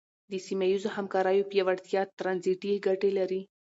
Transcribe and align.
د 0.31 0.33
سیمه 0.47 0.65
ییزو 0.71 0.89
همکاریو 0.97 1.49
پیاوړتیا 1.51 2.01
ترانزیټي 2.19 2.71
ګټې 2.87 3.11
لري. 3.19 3.41